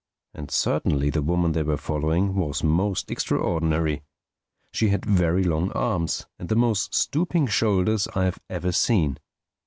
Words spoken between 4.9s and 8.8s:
very long arms and the most stooping shoulders I have ever